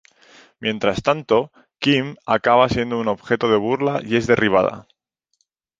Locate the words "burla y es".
3.57-4.25